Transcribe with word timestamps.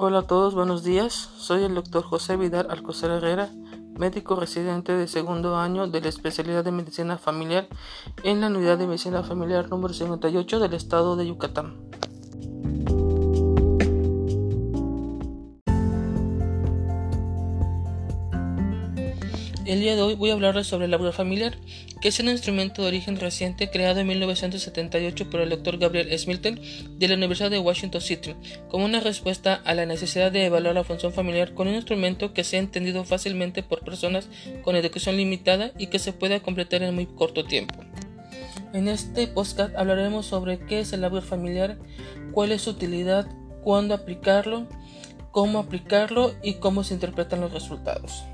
Hola 0.00 0.20
a 0.20 0.22
todos, 0.22 0.54
buenos 0.54 0.84
días. 0.84 1.28
Soy 1.38 1.64
el 1.64 1.74
doctor 1.74 2.04
José 2.04 2.36
Vidal 2.36 2.68
Alcocer 2.70 3.10
Herrera, 3.10 3.50
médico 3.98 4.36
residente 4.36 4.92
de 4.92 5.08
segundo 5.08 5.56
año 5.56 5.88
de 5.88 6.00
la 6.00 6.08
especialidad 6.08 6.62
de 6.62 6.70
medicina 6.70 7.18
familiar 7.18 7.66
en 8.22 8.40
la 8.40 8.46
unidad 8.46 8.78
de 8.78 8.86
medicina 8.86 9.24
familiar 9.24 9.68
número 9.68 9.92
58 9.92 10.60
del 10.60 10.74
estado 10.74 11.16
de 11.16 11.26
Yucatán. 11.26 11.78
El 19.68 19.80
día 19.80 19.96
de 19.96 20.00
hoy 20.00 20.14
voy 20.14 20.30
a 20.30 20.32
hablarles 20.32 20.66
sobre 20.66 20.86
el 20.86 20.92
laboratorio 20.92 21.14
familiar, 21.14 21.58
que 22.00 22.08
es 22.08 22.18
un 22.20 22.30
instrumento 22.30 22.80
de 22.80 22.88
origen 22.88 23.20
reciente 23.20 23.68
creado 23.68 24.00
en 24.00 24.06
1978 24.06 25.28
por 25.28 25.42
el 25.42 25.50
Dr. 25.50 25.76
Gabriel 25.76 26.18
Smilton 26.18 26.58
de 26.96 27.06
la 27.06 27.16
Universidad 27.16 27.50
de 27.50 27.58
Washington 27.58 28.00
City, 28.00 28.34
como 28.70 28.86
una 28.86 29.00
respuesta 29.00 29.60
a 29.66 29.74
la 29.74 29.84
necesidad 29.84 30.32
de 30.32 30.46
evaluar 30.46 30.74
la 30.74 30.84
función 30.84 31.12
familiar 31.12 31.52
con 31.52 31.68
un 31.68 31.74
instrumento 31.74 32.32
que 32.32 32.44
sea 32.44 32.60
entendido 32.60 33.04
fácilmente 33.04 33.62
por 33.62 33.84
personas 33.84 34.30
con 34.62 34.74
educación 34.74 35.18
limitada 35.18 35.72
y 35.76 35.88
que 35.88 35.98
se 35.98 36.14
pueda 36.14 36.40
completar 36.40 36.82
en 36.82 36.94
muy 36.94 37.04
corto 37.04 37.44
tiempo. 37.44 37.74
En 38.72 38.88
este 38.88 39.26
podcast 39.26 39.76
hablaremos 39.76 40.24
sobre 40.24 40.60
qué 40.60 40.80
es 40.80 40.94
el 40.94 41.02
laboratorio 41.02 41.28
familiar, 41.28 41.78
cuál 42.32 42.52
es 42.52 42.62
su 42.62 42.70
utilidad, 42.70 43.28
cuándo 43.62 43.92
aplicarlo, 43.92 44.66
cómo 45.30 45.58
aplicarlo 45.58 46.34
y 46.42 46.54
cómo 46.54 46.84
se 46.84 46.94
interpretan 46.94 47.42
los 47.42 47.52
resultados. 47.52 48.24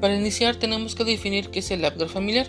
Para 0.00 0.16
iniciar 0.16 0.56
tenemos 0.56 0.94
que 0.94 1.04
definir 1.04 1.50
qué 1.50 1.58
es 1.58 1.70
el 1.70 1.82
labrador 1.82 2.08
familiar. 2.08 2.46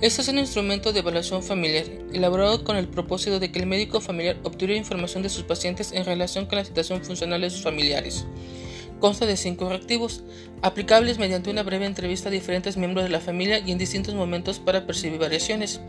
Este 0.00 0.20
es 0.20 0.26
un 0.26 0.38
instrumento 0.38 0.92
de 0.92 0.98
evaluación 0.98 1.44
familiar, 1.44 1.84
elaborado 2.12 2.64
con 2.64 2.76
el 2.76 2.88
propósito 2.88 3.38
de 3.38 3.52
que 3.52 3.60
el 3.60 3.66
médico 3.66 4.00
familiar 4.00 4.36
obtuviera 4.42 4.80
información 4.80 5.22
de 5.22 5.28
sus 5.28 5.44
pacientes 5.44 5.92
en 5.92 6.04
relación 6.04 6.46
con 6.46 6.58
la 6.58 6.64
situación 6.64 7.04
funcional 7.04 7.40
de 7.40 7.50
sus 7.50 7.62
familiares. 7.62 8.26
Consta 8.98 9.26
de 9.26 9.36
cinco 9.36 9.68
reactivos, 9.68 10.24
aplicables 10.60 11.18
mediante 11.18 11.50
una 11.50 11.62
breve 11.62 11.86
entrevista 11.86 12.30
a 12.30 12.32
diferentes 12.32 12.76
miembros 12.76 13.04
de 13.04 13.10
la 13.10 13.20
familia 13.20 13.60
y 13.60 13.70
en 13.70 13.78
distintos 13.78 14.14
momentos 14.14 14.58
para 14.58 14.84
percibir 14.84 15.20
variaciones. 15.20 15.80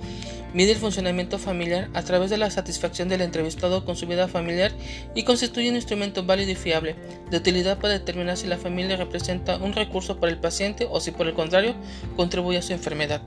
Mide 0.53 0.73
el 0.73 0.77
funcionamiento 0.77 1.39
familiar 1.39 1.89
a 1.95 2.03
través 2.03 2.29
de 2.29 2.37
la 2.37 2.51
satisfacción 2.51 3.09
del 3.09 3.21
entrevistado 3.21 3.85
con 3.85 3.95
su 3.95 4.05
vida 4.05 4.27
familiar 4.27 4.71
y 5.15 5.23
constituye 5.23 5.69
un 5.69 5.75
instrumento 5.75 6.23
válido 6.23 6.51
y 6.51 6.55
fiable, 6.55 6.95
de 7.31 7.37
utilidad 7.37 7.79
para 7.79 7.93
determinar 7.93 8.37
si 8.37 8.45
la 8.45 8.59
familia 8.59 8.95
representa 8.95 9.57
un 9.57 9.73
recurso 9.73 10.19
para 10.19 10.31
el 10.31 10.37
paciente 10.37 10.87
o 10.89 10.99
si 10.99 11.09
por 11.09 11.27
el 11.27 11.33
contrario 11.33 11.73
contribuye 12.15 12.59
a 12.59 12.61
su 12.61 12.73
enfermedad. 12.73 13.21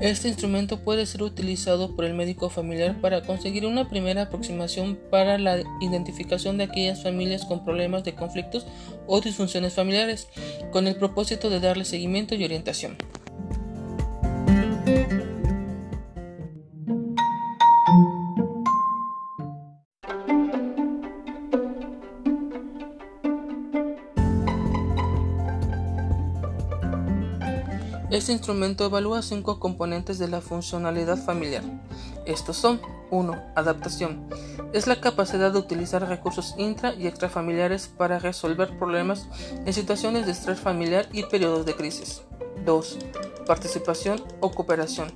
Este 0.00 0.28
instrumento 0.28 0.78
puede 0.78 1.06
ser 1.06 1.24
utilizado 1.24 1.96
por 1.96 2.04
el 2.04 2.14
médico 2.14 2.50
familiar 2.50 3.00
para 3.00 3.22
conseguir 3.22 3.66
una 3.66 3.88
primera 3.88 4.22
aproximación 4.22 4.96
para 5.10 5.38
la 5.38 5.60
identificación 5.80 6.56
de 6.56 6.64
aquellas 6.64 7.02
familias 7.02 7.44
con 7.44 7.64
problemas 7.64 8.04
de 8.04 8.14
conflictos 8.14 8.64
o 9.08 9.20
disfunciones 9.20 9.74
familiares, 9.74 10.28
con 10.70 10.86
el 10.86 10.94
propósito 10.94 11.50
de 11.50 11.58
darle 11.58 11.84
seguimiento 11.84 12.36
y 12.36 12.44
orientación. 12.44 12.96
Este 28.18 28.32
instrumento 28.32 28.84
evalúa 28.84 29.22
cinco 29.22 29.60
componentes 29.60 30.18
de 30.18 30.26
la 30.26 30.40
funcionalidad 30.40 31.24
familiar. 31.24 31.62
Estos 32.26 32.56
son 32.56 32.80
1. 33.12 33.40
Adaptación. 33.54 34.28
Es 34.72 34.88
la 34.88 35.00
capacidad 35.00 35.52
de 35.52 35.60
utilizar 35.60 36.02
recursos 36.02 36.56
intra 36.58 36.92
y 36.94 37.06
extrafamiliares 37.06 37.86
para 37.86 38.18
resolver 38.18 38.76
problemas 38.76 39.28
en 39.64 39.72
situaciones 39.72 40.26
de 40.26 40.32
estrés 40.32 40.58
familiar 40.58 41.08
y 41.12 41.22
periodos 41.26 41.64
de 41.64 41.76
crisis. 41.76 42.22
2. 42.64 42.98
Participación 43.46 44.20
o 44.40 44.50
cooperación. 44.50 45.12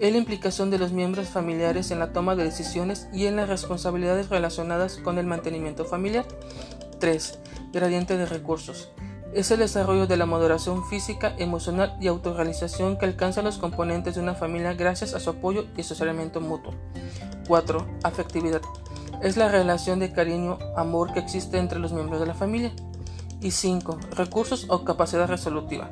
Es 0.00 0.10
la 0.10 0.18
implicación 0.18 0.72
de 0.72 0.78
los 0.78 0.90
miembros 0.90 1.28
familiares 1.28 1.92
en 1.92 2.00
la 2.00 2.12
toma 2.12 2.34
de 2.34 2.42
decisiones 2.42 3.06
y 3.12 3.26
en 3.26 3.36
las 3.36 3.48
responsabilidades 3.48 4.28
relacionadas 4.28 4.96
con 4.96 5.18
el 5.18 5.26
mantenimiento 5.26 5.84
familiar. 5.84 6.26
3. 6.98 7.38
Gradiente 7.72 8.16
de 8.16 8.26
recursos 8.26 8.90
es 9.34 9.50
el 9.50 9.60
desarrollo 9.60 10.06
de 10.06 10.16
la 10.16 10.26
moderación 10.26 10.84
física, 10.84 11.34
emocional 11.38 11.96
y 12.00 12.08
autorrealización 12.08 12.98
que 12.98 13.06
alcanzan 13.06 13.44
los 13.44 13.58
componentes 13.58 14.16
de 14.16 14.20
una 14.20 14.34
familia 14.34 14.74
gracias 14.74 15.14
a 15.14 15.20
su 15.20 15.30
apoyo 15.30 15.66
y 15.76 15.82
asesoramiento 15.82 16.40
mutuo. 16.40 16.74
4. 17.46 17.86
Afectividad. 18.02 18.62
Es 19.22 19.36
la 19.36 19.48
relación 19.48 19.98
de 19.98 20.12
cariño, 20.12 20.58
amor 20.76 21.12
que 21.12 21.20
existe 21.20 21.58
entre 21.58 21.78
los 21.78 21.92
miembros 21.92 22.20
de 22.20 22.26
la 22.26 22.34
familia. 22.34 22.72
Y 23.40 23.52
5. 23.52 23.98
Recursos 24.16 24.66
o 24.68 24.84
capacidad 24.84 25.28
resolutiva. 25.28 25.90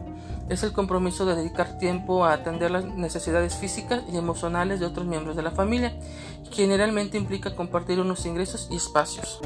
Es 0.48 0.62
el 0.62 0.72
compromiso 0.72 1.26
de 1.26 1.34
dedicar 1.34 1.78
tiempo 1.78 2.24
a 2.24 2.32
atender 2.32 2.70
las 2.70 2.84
necesidades 2.84 3.54
físicas 3.54 4.02
y 4.10 4.16
emocionales 4.16 4.80
de 4.80 4.86
otros 4.86 5.06
miembros 5.06 5.36
de 5.36 5.42
la 5.42 5.50
familia, 5.50 5.94
generalmente 6.50 7.18
implica 7.18 7.54
compartir 7.54 8.00
unos 8.00 8.24
ingresos 8.24 8.68
y 8.70 8.76
espacios. 8.76 9.40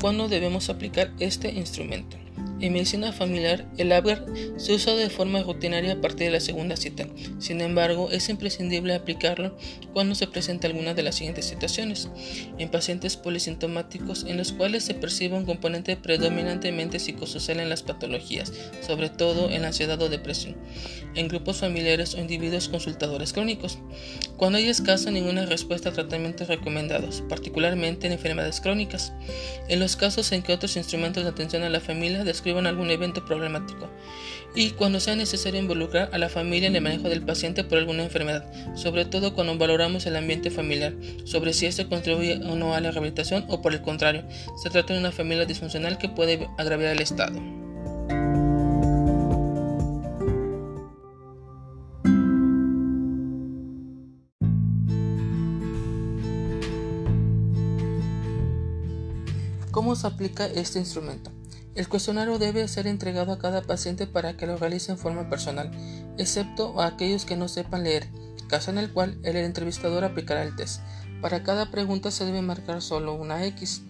¿Cuándo 0.00 0.28
debemos 0.28 0.68
aplicar 0.68 1.10
este 1.18 1.50
instrumento? 1.50 2.16
En 2.58 2.72
medicina 2.72 3.12
familiar, 3.12 3.66
el 3.76 3.92
ABGAR 3.92 4.24
se 4.56 4.72
usa 4.72 4.94
de 4.94 5.10
forma 5.10 5.42
rutinaria 5.42 5.92
a 5.92 6.00
partir 6.00 6.28
de 6.28 6.32
la 6.32 6.40
segunda 6.40 6.76
cita. 6.76 7.06
Sin 7.38 7.60
embargo, 7.60 8.10
es 8.10 8.30
imprescindible 8.30 8.94
aplicarlo 8.94 9.56
cuando 9.92 10.14
se 10.14 10.26
presenta 10.26 10.66
alguna 10.66 10.94
de 10.94 11.02
las 11.02 11.16
siguientes 11.16 11.44
situaciones. 11.44 12.08
En 12.56 12.70
pacientes 12.70 13.18
polisintomáticos 13.18 14.24
en 14.24 14.38
los 14.38 14.52
cuales 14.52 14.84
se 14.84 14.94
percibe 14.94 15.36
un 15.36 15.44
componente 15.44 15.96
predominantemente 15.96 16.98
psicosocial 16.98 17.60
en 17.60 17.68
las 17.68 17.82
patologías, 17.82 18.52
sobre 18.80 19.10
todo 19.10 19.50
en 19.50 19.66
ansiedad 19.66 20.00
o 20.00 20.08
depresión. 20.08 20.56
En 21.14 21.28
grupos 21.28 21.58
familiares 21.58 22.14
o 22.14 22.20
individuos 22.20 22.68
consultadores 22.68 23.34
crónicos. 23.34 23.78
Cuando 24.38 24.58
hay 24.58 24.68
escasa 24.68 25.10
ninguna 25.10 25.44
respuesta 25.44 25.90
a 25.90 25.92
tratamientos 25.92 26.48
recomendados, 26.48 27.22
particularmente 27.28 28.06
en 28.06 28.14
enfermedades 28.14 28.60
crónicas. 28.62 29.12
En 29.68 29.80
los 29.80 29.96
casos 29.96 30.32
en 30.32 30.42
que 30.42 30.52
otros 30.52 30.76
instrumentos 30.76 31.22
de 31.22 31.30
atención 31.30 31.62
a 31.62 31.68
la 31.68 31.80
familia 31.80 32.24
describan 32.46 32.68
algún 32.68 32.90
evento 32.90 33.24
problemático 33.24 33.88
y 34.54 34.70
cuando 34.70 35.00
sea 35.00 35.16
necesario 35.16 35.60
involucrar 35.60 36.10
a 36.12 36.18
la 36.18 36.28
familia 36.28 36.68
en 36.68 36.76
el 36.76 36.82
manejo 36.82 37.08
del 37.08 37.22
paciente 37.22 37.64
por 37.64 37.76
alguna 37.76 38.04
enfermedad, 38.04 38.44
sobre 38.76 39.04
todo 39.04 39.34
cuando 39.34 39.58
valoramos 39.58 40.06
el 40.06 40.14
ambiente 40.14 40.52
familiar, 40.52 40.94
sobre 41.24 41.52
si 41.52 41.66
este 41.66 41.88
contribuye 41.88 42.36
o 42.36 42.54
no 42.54 42.72
a 42.72 42.80
la 42.80 42.92
rehabilitación 42.92 43.44
o 43.48 43.60
por 43.62 43.74
el 43.74 43.82
contrario, 43.82 44.22
se 44.62 44.70
trata 44.70 44.94
de 44.94 45.00
una 45.00 45.10
familia 45.10 45.44
disfuncional 45.44 45.98
que 45.98 46.08
puede 46.08 46.48
agravar 46.56 46.86
el 46.86 47.00
estado. 47.00 47.40
¿Cómo 59.72 59.96
se 59.96 60.06
aplica 60.06 60.46
este 60.46 60.78
instrumento? 60.78 61.30
El 61.76 61.88
cuestionario 61.88 62.38
debe 62.38 62.66
ser 62.68 62.86
entregado 62.86 63.32
a 63.32 63.38
cada 63.38 63.60
paciente 63.60 64.06
para 64.06 64.34
que 64.34 64.46
lo 64.46 64.56
realice 64.56 64.92
en 64.92 64.98
forma 64.98 65.28
personal, 65.28 65.70
excepto 66.16 66.80
a 66.80 66.86
aquellos 66.86 67.26
que 67.26 67.36
no 67.36 67.48
sepan 67.48 67.84
leer, 67.84 68.08
caso 68.48 68.70
en 68.70 68.78
el 68.78 68.90
cual 68.90 69.18
el 69.24 69.36
entrevistador 69.36 70.02
aplicará 70.02 70.42
el 70.42 70.56
test. 70.56 70.80
Para 71.20 71.42
cada 71.42 71.70
pregunta 71.70 72.10
se 72.10 72.24
debe 72.24 72.40
marcar 72.40 72.80
solo 72.80 73.12
una 73.12 73.44
X. 73.44 73.82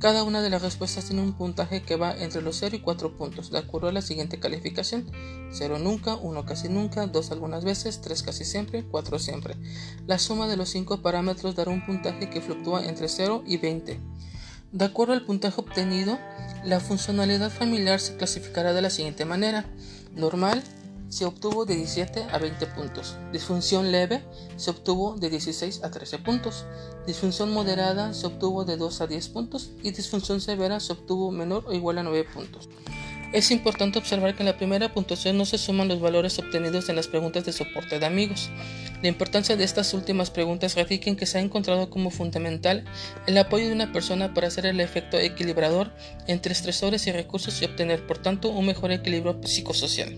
Cada 0.00 0.22
una 0.22 0.40
de 0.40 0.48
las 0.48 0.62
respuestas 0.62 1.04
tiene 1.04 1.20
un 1.20 1.34
puntaje 1.34 1.82
que 1.82 1.96
va 1.96 2.16
entre 2.16 2.40
los 2.40 2.56
0 2.56 2.76
y 2.76 2.80
4 2.80 3.16
puntos, 3.18 3.50
de 3.50 3.58
acuerdo 3.58 3.88
a 3.88 3.92
la 3.92 4.00
siguiente 4.00 4.40
calificación. 4.40 5.10
0 5.50 5.78
nunca, 5.78 6.16
1 6.16 6.46
casi 6.46 6.68
nunca, 6.70 7.06
2 7.06 7.30
algunas 7.30 7.62
veces, 7.62 8.00
3 8.00 8.22
casi 8.22 8.44
siempre, 8.46 8.84
4 8.84 9.18
siempre. 9.18 9.56
La 10.06 10.18
suma 10.18 10.48
de 10.48 10.56
los 10.56 10.70
5 10.70 11.02
parámetros 11.02 11.56
dará 11.56 11.70
un 11.70 11.84
puntaje 11.84 12.30
que 12.30 12.40
fluctúa 12.40 12.86
entre 12.86 13.08
0 13.08 13.42
y 13.46 13.58
20. 13.58 14.00
De 14.72 14.84
acuerdo 14.84 15.14
al 15.14 15.24
puntaje 15.24 15.60
obtenido, 15.60 16.18
la 16.64 16.80
funcionalidad 16.80 17.50
familiar 17.50 18.00
se 18.00 18.16
clasificará 18.16 18.74
de 18.74 18.82
la 18.82 18.90
siguiente 18.90 19.24
manera. 19.24 19.64
Normal, 20.14 20.62
se 21.08 21.24
obtuvo 21.24 21.64
de 21.64 21.74
17 21.76 22.24
a 22.30 22.38
20 22.38 22.66
puntos. 22.66 23.16
Disfunción 23.32 23.90
leve 23.90 24.22
se 24.56 24.70
obtuvo 24.70 25.14
de 25.14 25.30
16 25.30 25.82
a 25.84 25.90
13 25.90 26.18
puntos. 26.18 26.66
Disfunción 27.06 27.50
moderada 27.50 28.12
se 28.12 28.26
obtuvo 28.26 28.66
de 28.66 28.76
2 28.76 29.00
a 29.00 29.06
10 29.06 29.28
puntos 29.30 29.70
y 29.82 29.90
disfunción 29.92 30.40
severa 30.42 30.80
se 30.80 30.92
obtuvo 30.92 31.30
menor 31.30 31.64
o 31.66 31.72
igual 31.72 31.96
a 31.96 32.02
9 32.02 32.26
puntos. 32.34 32.68
Es 33.30 33.50
importante 33.50 33.98
observar 33.98 34.34
que 34.34 34.42
en 34.42 34.46
la 34.46 34.56
primera 34.56 34.90
puntuación 34.90 35.36
no 35.36 35.44
se 35.44 35.58
suman 35.58 35.88
los 35.88 36.00
valores 36.00 36.38
obtenidos 36.38 36.88
en 36.88 36.96
las 36.96 37.08
preguntas 37.08 37.44
de 37.44 37.52
soporte 37.52 37.98
de 37.98 38.06
amigos. 38.06 38.48
La 39.02 39.08
importancia 39.08 39.54
de 39.54 39.64
estas 39.64 39.92
últimas 39.92 40.30
preguntas 40.30 40.76
radica 40.76 41.10
en 41.10 41.16
que 41.16 41.26
se 41.26 41.36
ha 41.36 41.42
encontrado 41.42 41.90
como 41.90 42.10
fundamental 42.10 42.86
el 43.26 43.36
apoyo 43.36 43.66
de 43.66 43.74
una 43.74 43.92
persona 43.92 44.32
para 44.32 44.48
hacer 44.48 44.64
el 44.64 44.80
efecto 44.80 45.18
equilibrador 45.18 45.92
entre 46.26 46.52
estresores 46.52 47.06
y 47.06 47.12
recursos 47.12 47.60
y 47.60 47.66
obtener, 47.66 48.06
por 48.06 48.16
tanto, 48.16 48.48
un 48.48 48.64
mejor 48.64 48.92
equilibrio 48.92 49.38
psicosocial. 49.44 50.16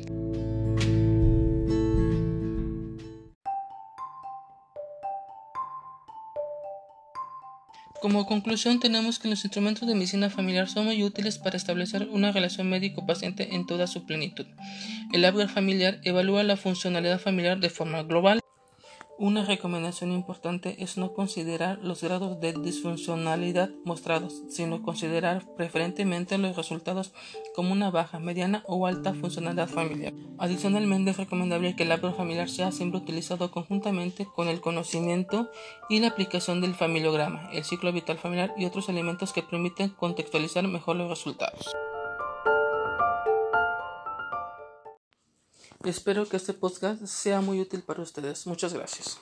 Como 8.01 8.25
conclusión 8.25 8.81
tenemos 8.81 9.19
que 9.19 9.29
los 9.29 9.45
instrumentos 9.45 9.87
de 9.87 9.95
medicina 9.95 10.31
familiar 10.31 10.69
son 10.69 10.87
muy 10.87 11.03
útiles 11.03 11.37
para 11.37 11.59
establecer 11.59 12.09
una 12.11 12.33
relación 12.33 12.71
médico-paciente 12.71 13.55
en 13.55 13.67
toda 13.67 13.87
su 13.87 14.07
plenitud. 14.07 14.47
El 15.13 15.25
hablar 15.27 15.51
familiar 15.51 16.01
evalúa 16.03 16.43
la 16.43 16.57
funcionalidad 16.57 17.21
familiar 17.21 17.61
de 17.61 17.69
forma 17.69 18.03
global. 18.03 18.41
Una 19.21 19.45
recomendación 19.45 20.13
importante 20.13 20.83
es 20.83 20.97
no 20.97 21.13
considerar 21.13 21.79
los 21.83 22.03
grados 22.03 22.41
de 22.41 22.55
disfuncionalidad 22.55 23.69
mostrados, 23.85 24.43
sino 24.49 24.81
considerar 24.81 25.45
preferentemente 25.57 26.39
los 26.39 26.57
resultados 26.57 27.13
como 27.55 27.73
una 27.73 27.91
baja, 27.91 28.19
mediana 28.19 28.65
o 28.67 28.87
alta 28.87 29.13
funcionalidad 29.13 29.69
familiar. 29.69 30.15
Adicionalmente, 30.39 31.11
es 31.11 31.19
recomendable 31.19 31.77
que 31.77 31.83
el 31.83 31.93
árbol 31.93 32.15
familiar 32.15 32.49
sea 32.49 32.73
siempre 32.73 32.99
utilizado 32.99 33.51
conjuntamente 33.51 34.25
con 34.25 34.49
el 34.49 34.63
conocimiento 34.63 35.51
y 35.91 36.01
la 36.01 36.09
aplicación 36.09 36.63
del 36.63 36.75
familiograma, 36.75 37.51
el 37.53 37.65
ciclo 37.65 37.93
vital 37.93 38.17
familiar 38.17 38.55
y 38.57 38.65
otros 38.65 38.89
elementos 38.89 39.35
que 39.35 39.43
permiten 39.43 39.91
contextualizar 39.91 40.67
mejor 40.67 40.97
los 40.97 41.11
resultados. 41.11 41.77
Espero 45.85 46.29
que 46.29 46.37
este 46.37 46.53
podcast 46.53 47.07
sea 47.07 47.41
muy 47.41 47.59
útil 47.59 47.83
para 47.83 48.03
ustedes. 48.03 48.47
Muchas 48.47 48.75
gracias. 48.75 49.19